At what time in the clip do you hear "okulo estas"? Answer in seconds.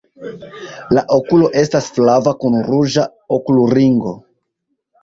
1.17-1.91